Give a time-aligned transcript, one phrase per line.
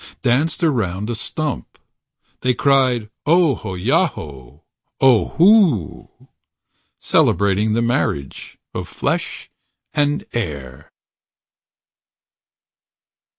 [0.23, 1.77] Danced around a stump.
[2.39, 4.63] They cried, "Ohoyaho,
[4.99, 6.07] Ohoo"...
[6.97, 9.51] Celebrating the marriage Of flesh
[9.93, 10.91] and air.